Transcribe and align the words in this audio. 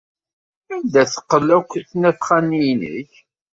Anda 0.73 1.03
teqqel 1.13 1.47
akk 1.57 1.71
ttnafxa-nni-inek? 1.81 3.11